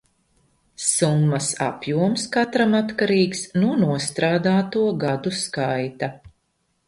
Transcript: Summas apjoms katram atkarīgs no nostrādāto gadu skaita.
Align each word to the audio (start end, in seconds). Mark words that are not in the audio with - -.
Summas 0.83 1.49
apjoms 1.65 2.23
katram 2.37 2.73
atkarīgs 2.79 3.43
no 3.63 3.69
nostrādāto 3.83 4.87
gadu 5.03 5.35
skaita. 5.43 6.11